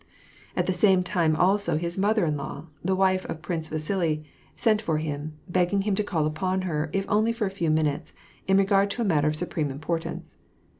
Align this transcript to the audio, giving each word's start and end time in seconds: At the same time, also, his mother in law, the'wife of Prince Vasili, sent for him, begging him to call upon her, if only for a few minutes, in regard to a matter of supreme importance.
At 0.55 0.65
the 0.65 0.73
same 0.73 1.03
time, 1.03 1.35
also, 1.35 1.77
his 1.77 1.95
mother 1.95 2.25
in 2.25 2.35
law, 2.35 2.65
the'wife 2.83 3.23
of 3.27 3.43
Prince 3.43 3.67
Vasili, 3.67 4.23
sent 4.55 4.81
for 4.81 4.97
him, 4.97 5.35
begging 5.47 5.83
him 5.83 5.93
to 5.93 6.03
call 6.03 6.25
upon 6.25 6.63
her, 6.63 6.89
if 6.91 7.05
only 7.07 7.31
for 7.31 7.45
a 7.45 7.51
few 7.51 7.69
minutes, 7.69 8.11
in 8.47 8.57
regard 8.57 8.89
to 8.89 9.03
a 9.03 9.05
matter 9.05 9.27
of 9.27 9.35
supreme 9.35 9.69
importance. 9.69 10.37